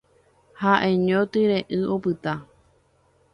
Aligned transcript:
Ha'eño 0.61 1.21
tyre'ỹ 1.31 1.79
opyta. 1.97 2.33